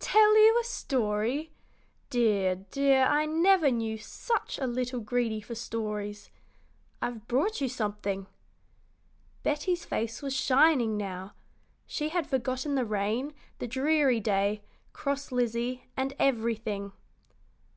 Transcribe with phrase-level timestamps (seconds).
[0.00, 1.52] "Tell you a story!
[2.10, 6.28] Dear, dear, I never knew such a little greedy for stories.
[7.00, 8.26] I've brought you something."
[9.44, 11.34] Betty's face was shining now.
[11.86, 14.62] She had forgotten the rain, the dreary day,
[14.92, 16.90] cross Lizzie, and everything.